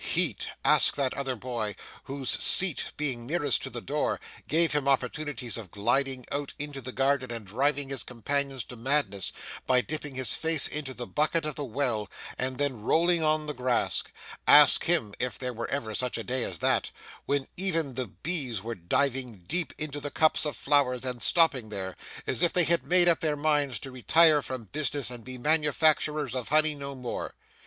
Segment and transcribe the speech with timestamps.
[0.03, 0.47] Heat!
[0.65, 5.69] ask that other boy, whose seat being nearest to the door gave him opportunities of
[5.69, 9.31] gliding out into the garden and driving his companions to madness
[9.67, 12.09] by dipping his face into the bucket of the well
[12.39, 14.03] and then rolling on the grass
[14.47, 16.89] ask him if there were ever such a day as that,
[17.27, 21.69] when even the bees were diving deep down into the cups of flowers and stopping
[21.69, 21.95] there,
[22.25, 26.33] as if they had made up their minds to retire from business and be manufacturers
[26.33, 27.35] of honey no more.